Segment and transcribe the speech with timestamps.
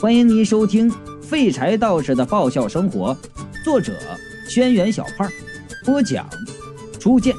[0.00, 0.90] 欢迎您收听
[1.20, 3.14] 《废柴道士的爆笑生活》，
[3.62, 3.92] 作者：
[4.48, 5.28] 轩辕小胖，
[5.84, 6.26] 播讲：
[6.98, 7.36] 初见。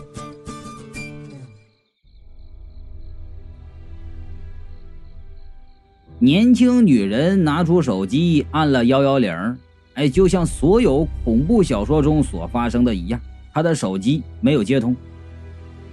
[6.19, 9.57] 年轻女人拿出手机按了幺幺零，
[9.95, 13.19] 哎，就像所有恐怖小说中所发生的一样，
[13.51, 14.95] 她的手机没有接通。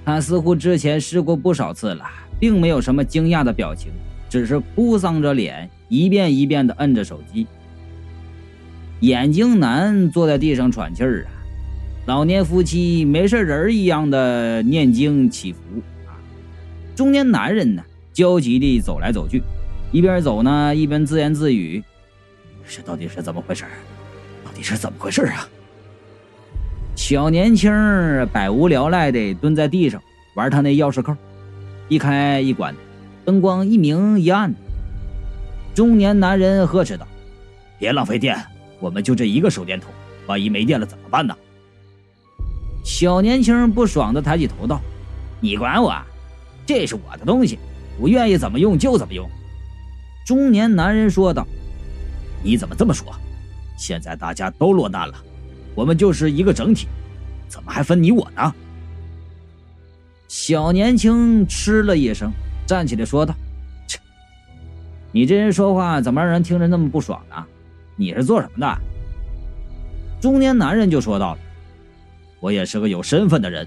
[0.05, 2.05] 她似乎之前试过不少次了，
[2.39, 3.91] 并没有什么惊讶的表情，
[4.29, 5.69] 只是哭丧着脸。
[5.89, 7.47] 一遍一遍的摁着手机，
[9.01, 11.33] 眼睛男坐在地上喘气儿啊，
[12.05, 15.61] 老年夫妻没事人一样的念经祈福
[16.07, 16.13] 啊，
[16.95, 19.43] 中年男人呢焦急地走来走去，
[19.93, 21.83] 一边走呢一边自言自语
[22.69, 23.65] ：“这到底是怎么回事？
[24.45, 25.49] 到底是怎么回事啊？”
[26.95, 27.73] 小年轻
[28.31, 30.03] 百无聊赖地蹲在地上
[30.35, 31.17] 玩他那钥匙扣，
[31.89, 32.75] 一开一关，
[33.29, 34.55] 灯光一明一暗。
[35.75, 37.07] 中年男人呵斥道
[37.79, 38.43] ：“别浪费电，
[38.81, 39.91] 我们就这一个手电筒，
[40.27, 41.37] 万一没电了怎么办呢？”
[42.83, 44.81] 小年轻不爽的抬起头道
[45.43, 45.95] ：“你管我？
[46.65, 47.59] 这是我的东西，
[48.01, 49.29] 我愿意怎么用就怎么用。”
[50.25, 51.47] 中年男人说道
[52.43, 53.15] ：“你怎么这么说？
[53.77, 55.23] 现在大家都落难了，
[55.75, 56.89] 我们就是一个整体，
[57.47, 58.55] 怎么还分你我呢？”
[60.29, 62.33] 小年轻嗤了一声，
[62.69, 63.35] 站起来说道。
[63.87, 63.99] 切
[65.11, 67.45] 你这人说话怎么让人听着那么不爽呢？
[67.97, 68.79] 你是做什么的？
[70.21, 71.37] 中年男人就说道
[72.41, 73.67] ：“我也是个有身份的人。”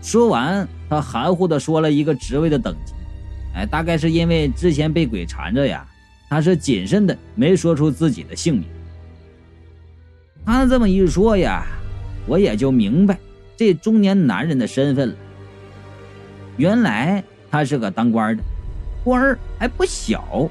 [0.00, 2.94] 说完，他含糊的说了一个职位的等级。
[3.56, 5.86] 哎，大概是因为之前被鬼缠着呀，
[6.28, 8.64] 他是谨慎的，没说出自己的姓名。
[10.44, 11.66] 他这么一说呀，
[12.26, 13.18] 我也就明白
[13.56, 15.14] 这中年男人的身份了。
[16.56, 18.42] 原来他是个当官的。
[19.04, 20.50] 官儿还不小。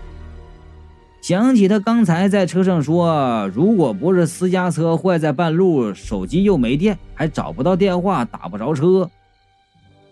[1.22, 9.12] 想起他刚才在车上说，如果不是私家车坏在半路，手机又没电，还找不到电话，打不着车。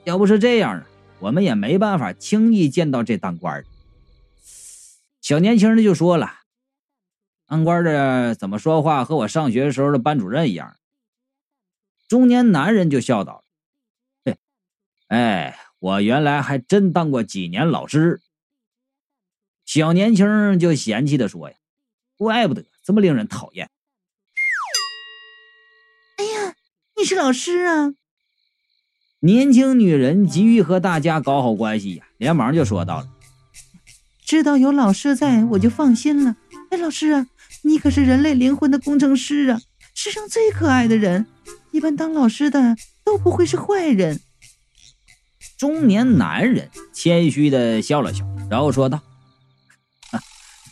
[0.03, 0.83] 要不是这样，
[1.19, 3.67] 我们也没办法轻易见到这当官的。
[5.21, 6.29] 小年轻的就说了
[7.47, 10.75] ：“当官的怎么说话和我上学时候的班主任一样。”
[12.09, 13.45] 中年男人就笑道
[14.25, 14.35] ：“嘿，
[15.07, 18.21] 哎，我原来还真当过几年老师。”
[19.65, 21.55] 小年轻就嫌弃的说：“呀，
[22.17, 23.69] 怪不得这么令人讨厌。”
[26.17, 26.55] 哎呀，
[26.97, 27.93] 你是老师啊！
[29.21, 33.09] 年轻女人急于和大家搞好关系呀，连忙就说到了
[34.25, 36.35] ：“知道有老师在，我就放心了。
[36.69, 37.27] 哎，老师啊，
[37.63, 39.61] 你可是人类灵魂的工程师啊，
[39.95, 41.27] 世上最可爱的人，
[41.71, 44.19] 一般当老师的都不会是坏人。”
[45.61, 48.99] 中年男人谦虚的笑了笑，然后说道。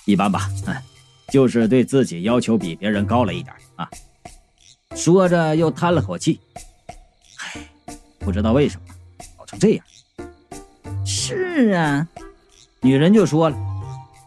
[0.05, 0.49] 一般吧，
[1.31, 3.87] 就是对自己要求比别人高了一点啊。
[4.95, 6.39] 说着又叹了口气，
[7.37, 7.69] 唉，
[8.17, 8.95] 不知道为什么
[9.37, 9.85] 搞成这样。
[11.05, 12.07] 是啊，
[12.81, 13.57] 女人就说了，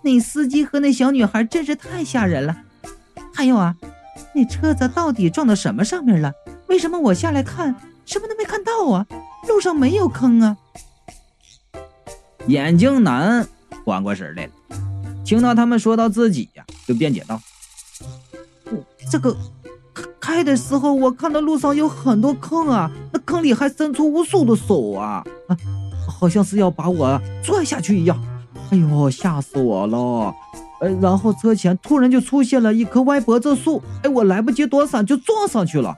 [0.00, 2.56] 那司机和那小女孩真是太吓人了。
[3.34, 3.74] 还有啊，
[4.32, 6.32] 那车子到底撞到什么上面了？
[6.68, 9.06] 为什么我下来看什么都没看到啊？
[9.48, 10.56] 路上没有坑啊？
[12.46, 13.46] 眼镜男
[13.84, 14.52] 缓过神来了。
[15.24, 17.40] 听到他们说到自己呀，就辩解道
[19.10, 19.34] ：“这个
[20.20, 25.56] 开的时候，我看到路上有很多坑啊，那坑里还伸出无数的手啊，啊，
[26.08, 28.20] 好像是要把我拽下去一样。
[28.70, 30.34] 哎呦，吓死我了！
[30.80, 35.96] 呃，然后车前突然就出现了一棵歪脖子树，哎，我来不及躲闪就撞上去了。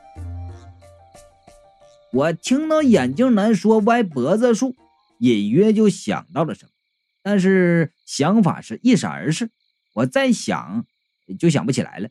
[2.15, 4.77] 我听到眼镜男说歪脖子树，
[5.19, 6.71] 隐约就想到了什么。”
[7.23, 9.51] 但是想法是一闪而逝，
[9.95, 10.87] 我再想
[11.39, 12.09] 就想不起来了。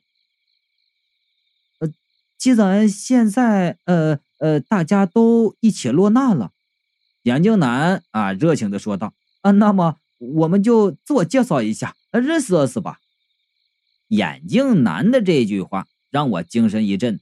[1.80, 1.90] 呃，
[2.38, 6.52] 既然现在呃呃大家都一起落难了，
[7.22, 13.00] 眼镜男啊热情的说道：“啊，那么我们就自我介绍一下，认识认识吧。”
[14.10, 17.22] 眼镜男的这句话让我精神一振，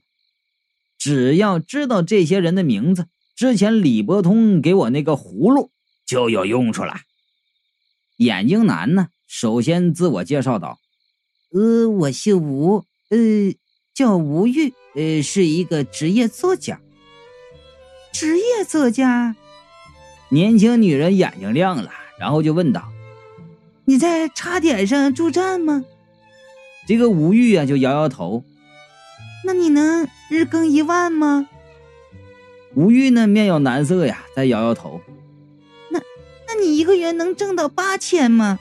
[1.02, 5.72] 只要知道这些人的名字，之前李伯通给我那个葫芦
[6.06, 6.94] 就有用处了。
[8.18, 9.08] 眼镜男呢？
[9.26, 10.78] 首先自我介绍道
[11.52, 13.18] ：“呃，我姓吴，呃，
[13.92, 16.80] 叫吴玉，呃，是一个职业作家。
[18.12, 19.34] 职业作家。”
[20.30, 21.90] 年轻女人眼睛亮了，
[22.20, 22.92] 然后就问道
[23.86, 25.84] ：“你在茶点上驻站吗？”
[26.86, 28.44] 这个吴玉啊，就摇摇头
[29.44, 31.48] ：“那你能日更一万吗？”
[32.74, 35.00] 吴玉呢，面有难色呀，再摇摇头。
[35.90, 36.00] 那
[36.46, 38.58] 那你一个月能挣到八千吗？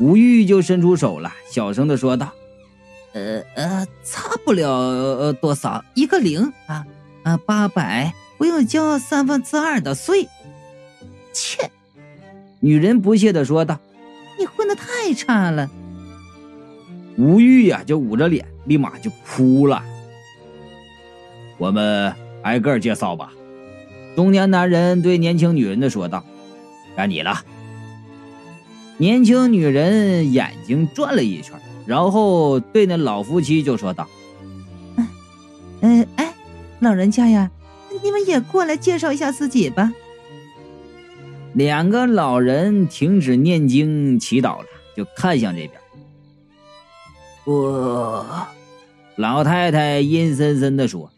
[0.00, 2.32] 吴玉就伸出手了，小声的说道
[3.14, 6.84] ：“呃呃，差不了多少，一个零啊
[7.22, 10.28] 啊，八百，不用交三分之二的税。”
[11.32, 11.70] 切！
[12.60, 13.78] 女人不屑的说道
[14.38, 15.70] ：“你混的太差了。”
[17.16, 19.82] 吴玉呀，就捂着脸，立马就哭了。
[21.58, 22.12] 我们
[22.42, 23.32] 挨个介绍吧。
[24.16, 26.24] 中年男人对年轻女人的说道
[26.96, 27.44] ：“该你了。”
[28.98, 34.08] 年轻女人眼睛转了一圈，然后对那老夫妻就说道
[35.82, 36.32] ：“嗯，哎，
[36.80, 37.50] 老人家呀，
[38.02, 39.92] 你们也过来介绍一下自己吧。”
[41.54, 44.66] 两个老人停止念经祈祷了，
[44.96, 45.72] 就看向这边。
[47.44, 48.24] 不，
[49.16, 51.10] 老太太阴森森的说：“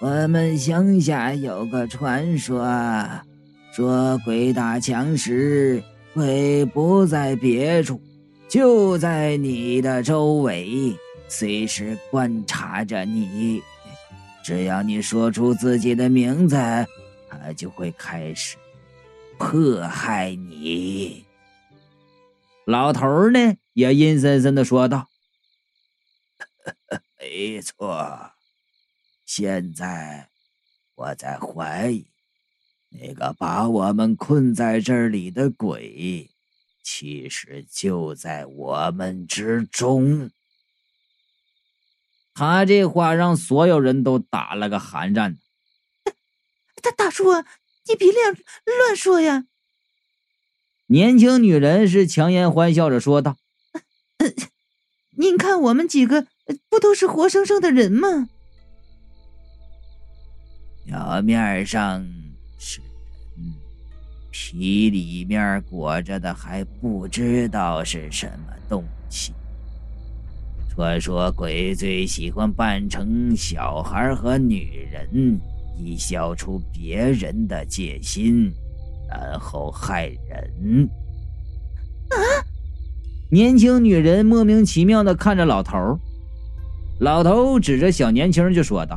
[0.00, 2.68] 我们乡下有个传说，
[3.72, 5.82] 说鬼打墙时。”
[6.14, 7.98] 鬼不在别处，
[8.46, 10.94] 就在你的周围，
[11.26, 13.62] 随时观察着你。
[14.44, 16.54] 只要你说出自己的名字，
[17.30, 18.58] 他就会开始
[19.38, 21.24] 迫害你。
[22.66, 25.06] 老头呢，也阴森森的说道
[27.18, 28.32] ：“没错，
[29.24, 30.28] 现在
[30.94, 32.06] 我在怀疑。”
[32.94, 36.30] 那个把我们困在这里的鬼，
[36.82, 40.30] 其实就在我们之中。
[42.34, 45.38] 他这话让所有人都打了个寒战。
[46.82, 47.24] 大大叔，
[47.86, 49.46] 你别乱乱说呀！
[50.86, 53.38] 年轻女人是强颜欢笑着说道
[55.16, 56.26] ：“您看我们几个
[56.68, 58.28] 不都是活生生的人吗？
[60.84, 62.06] 表面上……”
[62.58, 62.80] 是
[63.36, 63.52] 人，
[64.30, 69.32] 皮里面裹着的还不知道是什么东西。
[70.70, 75.38] 传说鬼最喜欢扮成小孩和女人，
[75.76, 78.50] 以消除别人的戒心，
[79.08, 80.88] 然后害人。
[82.10, 82.16] 啊！
[83.30, 85.98] 年轻女人莫名其妙的看着老头，
[87.02, 88.96] 老头指着小年轻就说道。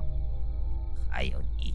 [1.09, 1.73] 还有你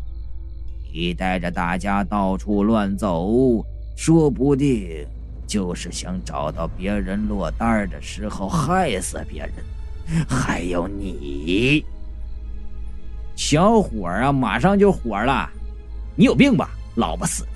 [0.93, 3.65] 你带着大家到处乱走，
[3.97, 5.05] 说不定
[5.45, 9.53] 就是想找到别人落单的时候害死别人。
[10.29, 11.85] 还有你，
[13.35, 15.51] 小伙儿啊，马上就火了！
[16.15, 17.51] 你有病吧，老不死的！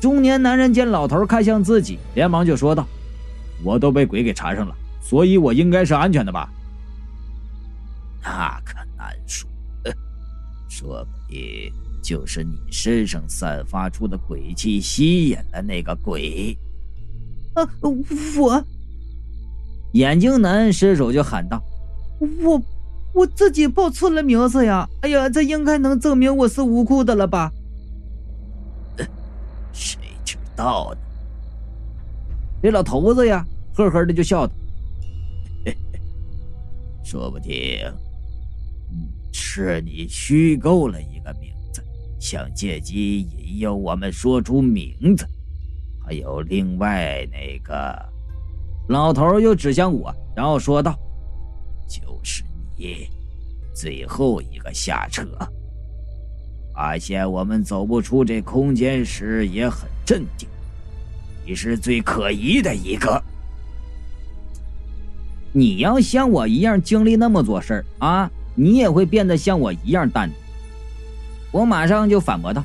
[0.00, 2.86] 中年男人见老头看向自己，连忙就说道
[3.64, 4.72] ：“我都被鬼给缠上了，
[5.02, 6.48] 所以我应该是安全的吧？”
[8.22, 9.48] 那可难说，
[10.68, 11.72] 说不定。
[12.02, 16.58] 就是你身上散发出的鬼气吸引了那个鬼。
[17.54, 17.62] 啊，
[18.40, 18.64] 我！
[19.92, 21.62] 眼镜男伸手就喊道
[22.42, 22.60] ：“我，
[23.14, 24.88] 我自己报错了名字呀！
[25.02, 27.52] 哎呀，这应该能证明我是无辜的了吧？”
[29.72, 31.00] 谁知道呢？
[32.60, 33.46] 这老头子呀，
[33.76, 34.52] 呵呵的就笑道
[37.04, 37.78] ：“说不定，
[39.54, 41.84] 是你虚构了一个名字。”
[42.18, 45.26] 想借机引诱我们说出名字，
[46.02, 47.94] 还有另外那个
[48.88, 50.98] 老头又指向我，然后说道
[51.86, 52.42] ：“就是
[52.78, 53.08] 你，
[53.74, 55.26] 最后一个下车。
[56.72, 60.48] 发现我们走不出这空间时也很镇定。
[61.44, 63.22] 你是最可疑的一个。
[65.52, 70.30] 你要像我一样经历那么多事儿啊，你也会变得像我一样淡。”
[71.52, 72.64] 我马上就反驳道：“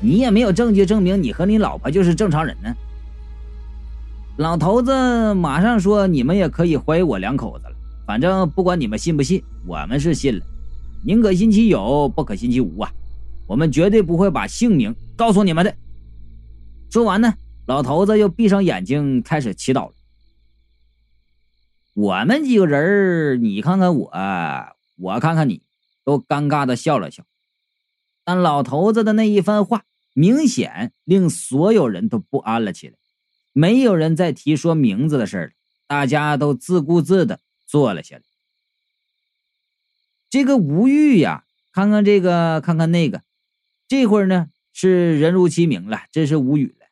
[0.00, 2.74] 你也没有证据证明你和你老婆就是正常人呢。”
[4.38, 7.72] 老头子马上说：“你们也可以怀疑我两口子了，
[8.06, 10.44] 反正不管你们信不信，我们是信了。
[11.04, 12.90] 宁可信其有，不可信其无啊！
[13.46, 15.74] 我们绝对不会把姓名告诉你们的。”
[16.90, 17.34] 说完呢，
[17.66, 19.92] 老头子又闭上眼睛开始祈祷了。
[21.94, 24.10] 我们几个人你看看我，
[24.98, 25.62] 我看看你，
[26.04, 27.24] 都尴尬的笑了笑。
[28.24, 32.94] 但老头子的那一番话，明显令所有人都不安了起来。
[33.52, 35.50] 没有人再提说名字的事了，
[35.86, 38.22] 大家都自顾自的坐了下来。
[40.28, 43.22] 这个吴玉呀，看看这个，看看那个，
[43.88, 46.86] 这会儿呢是人如其名了，真是无语了。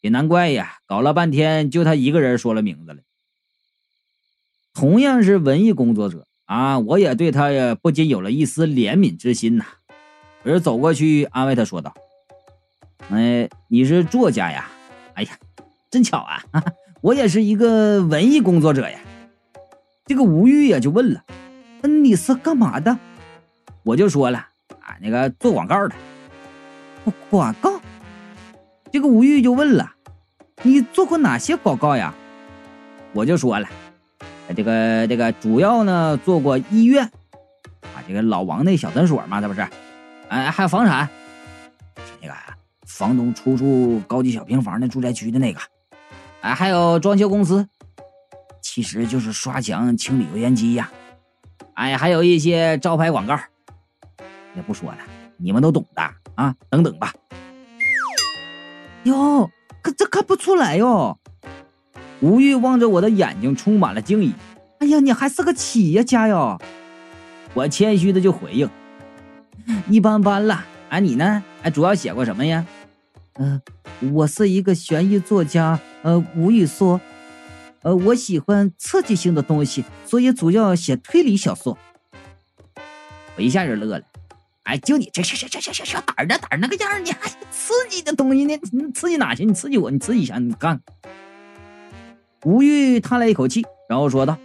[0.00, 3.02] 也难怪呀，搞了半天就他一个人说了名字了。
[4.72, 9.64] 同样是文艺工作者啊，我也对他呀不禁有了一丝怜悯之心呐。
[10.44, 11.92] 而走过去安慰他说道
[13.10, 14.68] ：“哎，你是作家呀？
[15.14, 15.30] 哎呀，
[15.90, 16.42] 真巧啊！
[17.00, 18.98] 我也是一个文艺工作者呀。
[20.06, 21.24] 这个吴玉呀就问了
[21.82, 22.96] ：“你是干嘛的？”
[23.82, 24.38] 我就说了
[24.82, 25.94] ：“啊，那个做广告的。”
[27.28, 27.80] 广告。
[28.92, 29.94] 这个吴玉就问了
[30.62, 32.14] ：“你做过哪些广告呀？”
[33.12, 33.68] 我就说了
[34.54, 37.04] ：“这个这个主要呢做过医院，
[37.94, 39.66] 啊，这个老王那小诊所嘛，这不是？
[40.28, 41.08] 哎，还有房产，
[42.20, 42.34] 那个
[42.86, 45.60] 房东出租高级小平房的住宅区的那个，
[46.40, 47.68] 哎，还有装修公司。”
[48.62, 50.90] 其实就是刷墙、清理油烟机呀，
[51.74, 53.38] 哎，还有一些招牌广告，
[54.54, 54.98] 也不说了，
[55.38, 56.02] 你们都懂的
[56.34, 56.54] 啊。
[56.68, 57.14] 等等吧。
[59.04, 59.50] 哟，
[59.80, 61.16] 可这看不出来哟。
[62.20, 64.32] 吴玉望着我的眼睛，充满了惊疑。
[64.78, 66.58] 哎呀，你还是个企业家哟！
[67.54, 68.68] 我谦虚的就回应：
[69.88, 70.64] 一般般了。
[70.88, 71.42] 哎，你呢？
[71.62, 72.64] 哎，主要写过什么呀？
[73.38, 73.60] 嗯，
[74.12, 75.78] 我是一个悬疑作家。
[76.02, 77.00] 呃，吴玉说。
[77.82, 81.78] 呃，我喜欢刺激性的东西，所以主要写推理小说。
[83.36, 84.04] 我一下就乐了，
[84.64, 88.58] 哎，就你这小小小小小小胆儿的胆儿那个样你还刺激的东西呢？
[88.72, 89.44] 你刺激哪去？
[89.44, 89.90] 你刺激我？
[89.90, 90.80] 你刺激一下，你干。
[92.46, 94.38] 吴玉叹了一口气，然后说道：“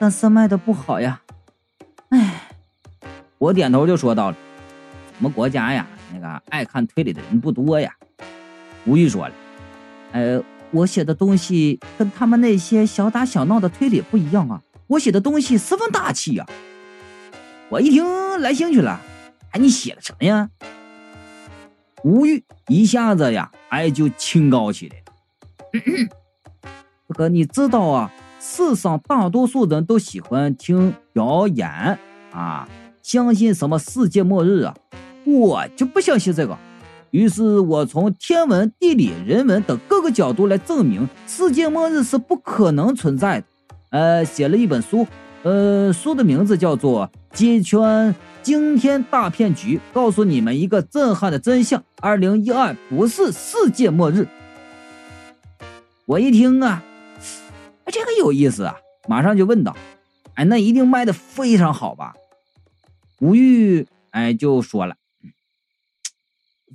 [0.00, 1.20] 但是卖的不好呀。”
[2.08, 2.48] 哎，
[3.36, 4.36] 我点头就说到了
[5.20, 7.94] ：“我们国家呀，那个爱看推理的人不多呀。”
[8.86, 9.34] 吴玉说了
[10.12, 14.62] ：“呃。”我写的东西跟他们那些小打小闹的推理不一样啊！
[14.86, 16.46] 我写的东西十分大气呀！
[17.70, 18.04] 我一听
[18.38, 19.00] 来兴趣了，
[19.50, 20.48] 哎，你写的什么呀？
[22.04, 25.04] 吴玉一下子呀，哎，就清高起来了。
[27.10, 28.12] 这个你知道啊？
[28.38, 31.98] 世上大多数人都喜欢听谣言
[32.30, 32.68] 啊，
[33.02, 34.76] 相信什么世界末日啊？
[35.24, 36.56] 我就不相信这个。
[37.10, 43.46] 于是我从天文、地理、人文等各个角度来证明世界末日是不可能存在的。
[43.90, 45.04] 呃，写了一本书，
[45.42, 54.28] 呃，书的名字叫做《揭穿惊天大骗局》，告诉你们一个震撼的真相：二零一二不是世界末日。
[56.06, 56.82] 我一听啊，
[57.90, 58.76] 这个有意思啊，
[59.08, 59.76] 马上就问道
[60.34, 62.14] ：“哎，那一定卖的非常好吧？”
[63.20, 64.96] 吴玉哎就说了。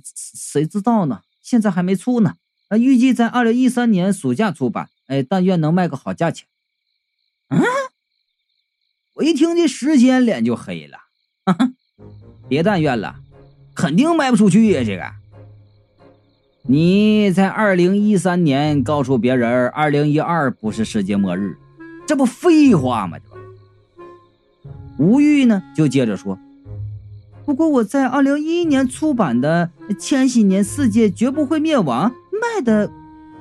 [0.04, 1.22] 谁知道呢？
[1.42, 2.36] 现在还没出呢。
[2.68, 4.88] 那，预计在二零一三年暑假出版。
[5.06, 6.46] 哎，但愿能卖个好价钱。
[7.48, 7.62] 嗯，
[9.14, 10.98] 我一听这时间，脸就黑了。
[12.48, 13.20] 别但愿了，
[13.74, 14.82] 肯定卖不出去呀！
[14.84, 15.12] 这个，
[16.68, 21.56] 你在二零一三年告诉别人二零一二不是世界末日，
[22.08, 23.18] 这不废话吗？
[23.18, 25.04] 这不。
[25.04, 26.36] 吴玉呢，就接着说。
[27.44, 32.90] 不过我在二零一一年出版的《千禧年世界绝不会灭亡》卖的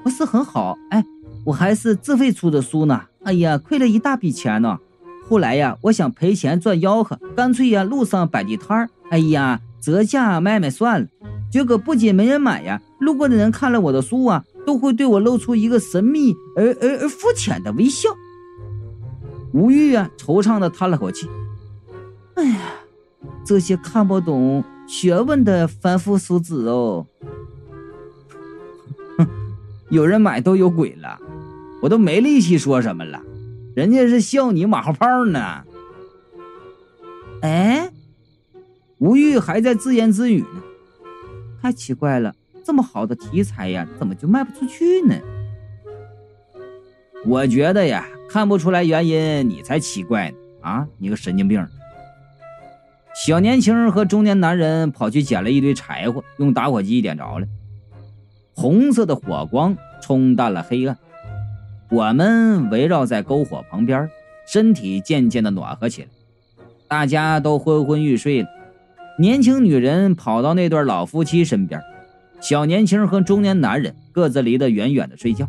[0.04, 1.04] 不是很好，哎，
[1.46, 3.02] 我还是自费出的书呢。
[3.24, 4.78] 哎呀，亏了一大笔钱呢。
[5.28, 11.08] 后来呀，我想赔钱赚吆喝，干脆呀路上摆地摊儿，哎呀折价卖卖算了。
[11.50, 18.10] 结果不仅没人买呀，路过的人看了我的书啊，都会对我露出一个神秘而而而肤浅的微笑。
[19.54, 21.30] 吴玉啊，惆怅的叹了口气，
[22.34, 22.60] 哎呀。
[23.44, 27.06] 这些看不懂学问的凡夫俗子哦，
[29.18, 29.28] 哼，
[29.90, 31.20] 有人买都有鬼了，
[31.82, 33.22] 我都没力气说什么了，
[33.76, 35.64] 人家是笑你马后炮呢。
[37.42, 37.92] 哎，
[39.00, 40.62] 吴玉还在自言自语呢，
[41.62, 42.36] 太奇怪了，
[42.66, 45.16] 这么好的题材呀，怎么就卖不出去呢？
[47.24, 50.38] 我觉得呀，看不出来原因，你才奇怪呢！
[50.62, 51.64] 啊，你个神经病！
[53.24, 57.48] 小年轻和中年男人跑去捡了一堆柴火，用打火机点着了。
[58.56, 60.98] 红色的火光冲淡了黑暗。
[61.92, 64.10] 我们围绕在篝火旁边，
[64.48, 66.08] 身体渐渐的暖和起来。
[66.88, 68.48] 大家都昏昏欲睡了。
[69.20, 71.80] 年轻女人跑到那对老夫妻身边，
[72.42, 75.48] 小年轻和中年男人各自离得远远的睡觉。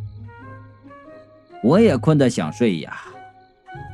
[1.63, 2.97] 我也困得想睡呀。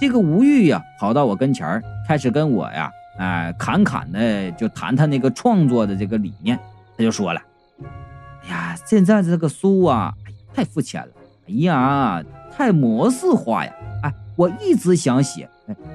[0.01, 2.91] 这个吴玉呀，跑到我跟前开始跟我呀。
[3.19, 6.59] 哎，侃侃的就谈谈那个创作的这个理念，
[6.97, 7.41] 他就说了
[8.43, 10.15] ：“哎呀，现在这个书啊，
[10.55, 11.13] 太肤浅了，
[11.47, 13.73] 哎呀，太模式化呀！
[14.03, 15.47] 哎，我一直想写，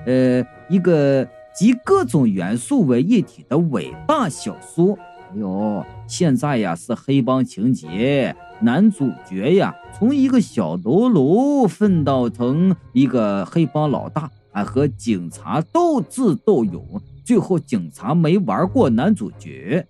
[0.06, 4.98] 呃，一个集各种元素为一体的伟大小说。
[5.32, 19.86] 哎呦，现在呀是黑帮情节，男主角呀从一个小喽啰奋斗成一个黑帮老大。”啊和警察斗智斗勇，最后警察没玩过男主角。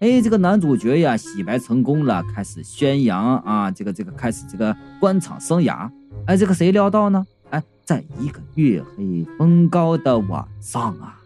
[0.00, 5.90] 哎，这个男主角呀，洗白成功了，开始宣扬啊，这个这个开始这个官场生涯。
[6.26, 7.26] 哎，这个谁料到呢？
[7.48, 11.18] 哎，在一个月黑风高的晚上啊，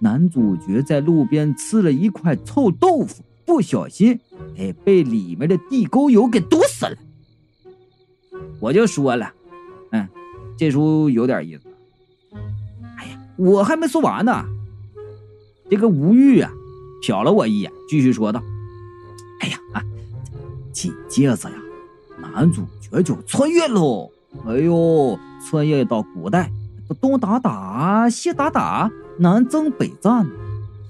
[0.00, 4.18] 男主角在路边吃了一块臭豆腐，不小心
[4.56, 6.96] 哎被里面的地沟油给毒死了。
[8.60, 9.32] 我就说了，
[9.92, 10.08] 嗯，
[10.56, 11.62] 这书有点意思。
[12.96, 14.44] 哎呀，我还没说完呢。
[15.70, 16.50] 这个吴玉啊。
[17.00, 18.42] 瞟了我一眼，继续说道
[19.38, 19.80] ：“哎呀啊，
[20.72, 21.54] 紧接着呀，
[22.20, 24.10] 男主角就穿越喽！
[24.44, 25.16] 哎呦，
[25.48, 26.50] 穿越到古代，
[27.00, 30.26] 东打打，西打打，南征北战，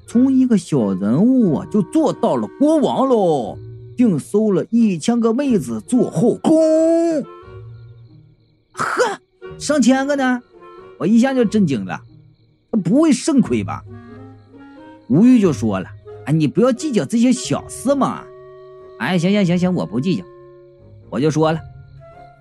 [0.06, 3.58] 从一个小人物啊，就做到了国王喽，
[3.96, 7.22] 并收了一千个妹子做后宫。
[8.72, 9.20] 呵，
[9.58, 10.40] 上千个呢！
[10.98, 12.00] 我一下就震惊了，
[12.84, 13.82] 不会肾亏吧？”
[15.08, 15.88] 吴玉就说了。
[16.30, 18.22] 你不要计较这些小事嘛！
[18.98, 20.24] 哎，行行行行，我不计较。
[21.08, 21.58] 我就说了，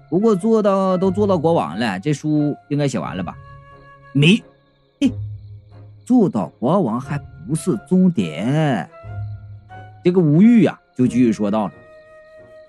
[0.10, 3.38] 不过做到都做到国王了，这书应该写完了吧？
[4.12, 4.44] 没，
[6.08, 8.90] 做到国王还不是终点。
[10.06, 11.74] 这个吴玉呀，就继续说道了：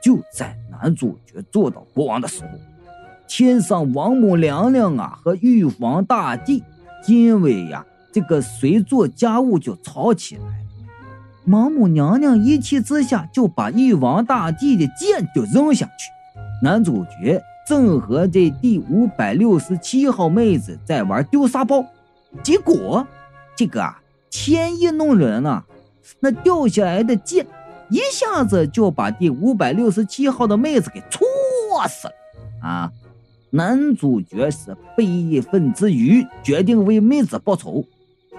[0.02, 2.48] 就在男主角做到国王的时候，
[3.28, 6.64] 天上王母娘娘啊和玉皇大帝
[7.06, 10.54] 因为呀这个谁做家务就吵起来了。
[11.46, 16.10] 王母娘娘一气之下就把玉皇大帝的剑就扔下去。
[16.60, 21.84] 男主角正和这第五百六十七号妹子在玩丢沙包，
[22.42, 23.06] 结果
[23.58, 24.00] 这个啊
[24.30, 25.66] 天意弄人啊，
[26.20, 27.44] 那掉下来的剑
[27.90, 31.26] 一下子就把第五百六十七号的妹子给戳
[31.88, 32.14] 死了
[32.62, 32.92] 啊！
[33.50, 37.84] 男主角是悲愤之余，决定为妹子报仇，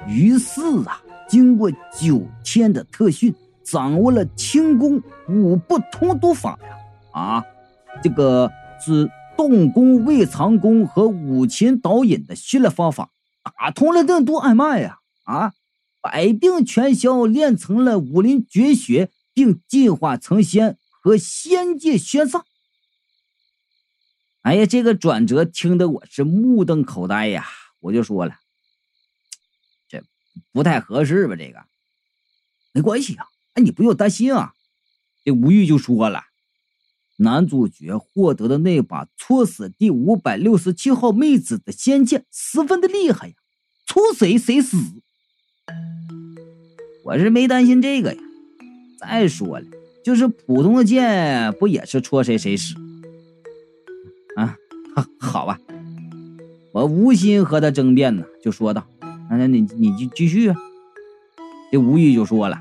[0.08, 1.02] 于是啊。
[1.28, 6.78] 经过九天的特训，掌握了轻功五不通毒法呀！
[7.12, 7.44] 啊，
[8.02, 8.50] 这个
[8.84, 13.10] 是动功、胃藏功和五禽导引的训练方法，
[13.44, 15.00] 打通了任督二脉呀！
[15.30, 15.54] 啊，
[16.02, 22.44] 百病全消，练成了武林绝学，并进化成仙和仙界宣上。
[24.42, 27.46] 哎呀，这个转折听得我是目瞪口呆呀！
[27.82, 28.40] 我就说了。
[29.88, 30.04] 这
[30.52, 31.36] 不太合适吧？
[31.36, 31.64] 这个
[32.72, 34.56] 没关系啊，哎，你不用担心啊。
[35.24, 36.24] 这吴玉就说了，
[37.18, 43.36] 男主角获得的那把戳死第五百六十七号妹子的仙剑十分的厉害呀，
[43.86, 44.99] 戳谁谁死。
[47.10, 48.22] 我是没担心这个呀。
[49.00, 49.66] 再说了，
[50.04, 52.76] 就是普通的剑，不也是戳谁谁死？
[54.36, 54.56] 啊，
[55.20, 55.58] 好，吧。
[56.72, 58.86] 我无心和他争辩呢，就说道。
[59.32, 60.56] 那你你就继续啊！
[61.72, 62.60] 这吴玉就说了，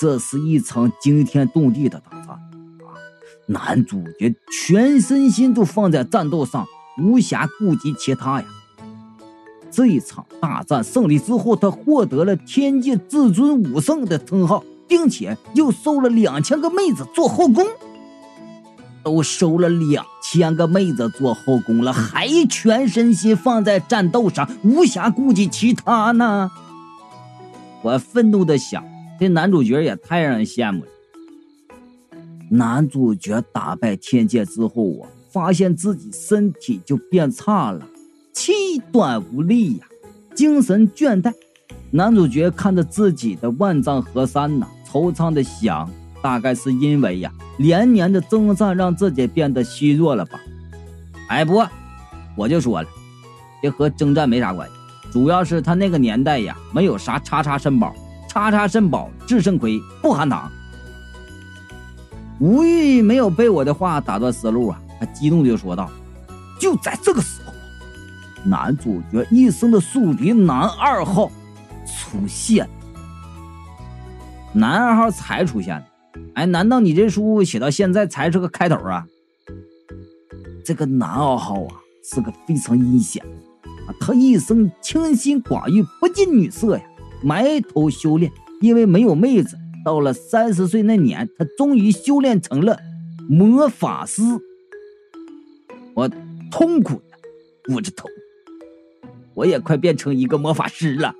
[0.00, 2.40] 这是一场惊天动地的大战啊！
[3.44, 6.66] 男主角全身心都放在战斗上，
[7.02, 8.46] 无暇顾及其他呀。
[9.72, 17.66] 这一场大战胜利之后，他获得了天界至尊武圣的称号，并且又收了两千个妹子做后宫。
[19.02, 26.48] 都收了两千个妹子做后宫了，还全身心放在战斗上，无暇顾及其他呢？
[27.82, 28.84] 我愤怒的想，
[29.18, 30.86] 这男主角也太让人羡慕了。
[32.50, 37.84] 男主角打败天界之后啊，发现自己身体就变差了，
[38.32, 39.86] 气短无力呀，
[40.34, 41.32] 精神倦怠。
[41.90, 45.88] 男主角看着自己的万丈河山呐，惆怅的想。
[46.22, 50.40] 大概是因为呀，连年的征战让自己变得虚弱了吧？
[51.28, 51.60] 哎，不，
[52.36, 52.88] 我就说了，
[53.60, 54.74] 这和征战没啥关系，
[55.10, 57.92] 主要是他那个年代呀，没有啥叉叉肾宝，
[58.28, 60.48] 叉叉肾宝治肾亏，不含糖。
[62.38, 65.90] 吴玉没有被我的话打断思路啊，他激动的就说道
[66.60, 67.41] ：“就在这个时候，
[68.44, 71.30] 男主角一生的宿敌男二号
[71.86, 72.68] 出现，
[74.52, 75.82] 男二号才出现。”
[76.34, 79.06] 哎，难道你这书写到现在才是个开头啊？
[80.64, 81.74] 这个男二号啊，
[82.04, 83.24] 是个非常阴险
[83.86, 83.88] 啊！
[83.98, 86.84] 他一生清心寡欲，不近女色呀，
[87.22, 88.30] 埋头修炼。
[88.60, 92.78] 因为没有妹子，到了三十岁那年，他终于修炼成了
[93.28, 94.22] 魔法师。
[95.94, 96.08] 我
[96.50, 98.06] 痛苦的捂着头，
[99.34, 101.14] 我也快变成一个魔法师了。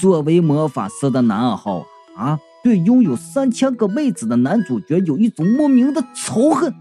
[0.00, 1.86] 作为魔法师的男二号
[2.16, 2.38] 啊！
[2.62, 6.74] 对拥有三千个妹子的男主角有一种莫名的仇恨，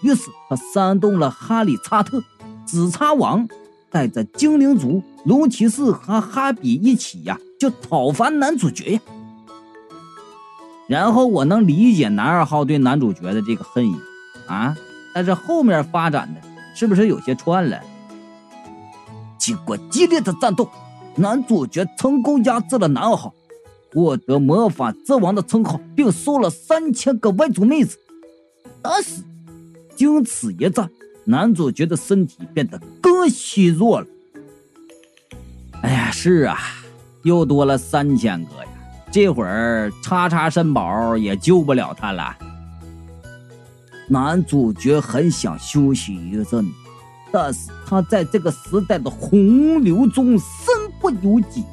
[0.00, 2.22] 于是他煽动了哈里查特、
[2.64, 3.48] 紫叉王，
[3.90, 9.00] 带着精灵族、龙骑士和哈比一起呀，就讨伐男主角呀。
[10.86, 13.96] 然后我能理解男二号对男主角的这个恨意
[14.46, 14.76] 啊，
[15.12, 16.40] 但是后面发展的
[16.76, 17.80] 是不是有些串了？
[19.44, 20.66] 经过激烈的战斗，
[21.16, 23.34] 男主角成功压制了男二号，
[23.92, 27.98] 获得魔法之王的称号，并收了三千个外族妹子。
[28.80, 29.22] 但是，
[29.94, 30.90] 经此一战，
[31.24, 34.06] 男主角的身体变得更虚弱了。
[35.82, 36.58] 哎呀，是啊，
[37.22, 38.68] 又多了三千个呀！
[39.12, 42.34] 这会儿叉叉神宝也救不了他了。
[44.08, 46.66] 男主角很想休息一阵，
[47.34, 51.64] 但是他在这个时代的洪流中身不由己。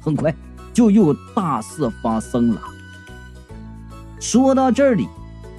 [0.00, 0.32] 很快，
[0.72, 2.62] 就又大事发生了。
[4.20, 5.08] 说到这里，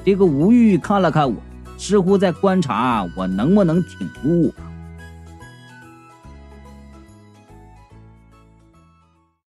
[0.05, 1.35] 这个吴玉看了看我，
[1.77, 4.53] 似乎在观察我能不能挺住。